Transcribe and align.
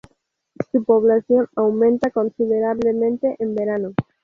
Su 0.71 0.83
población 0.83 1.47
aumenta 1.55 2.09
considerablemente 2.09 3.35
en 3.37 3.53
verano. 3.53 3.93